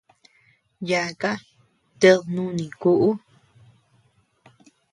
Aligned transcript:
Yaka, 0.89 1.31
ted 1.99 2.19
nuni 2.33 2.65
kuʼu. 2.81 3.09